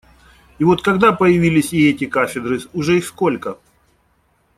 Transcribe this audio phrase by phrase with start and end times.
[0.57, 3.59] И вот, когда появились и эти кафедры, уже их сколько?